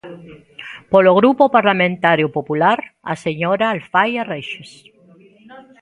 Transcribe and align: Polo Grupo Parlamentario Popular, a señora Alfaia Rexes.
Polo 0.91 1.11
Grupo 1.19 1.43
Parlamentario 1.57 2.27
Popular, 2.37 2.79
a 3.11 3.13
señora 3.25 3.65
Alfaia 3.75 4.23
Rexes. 4.31 4.71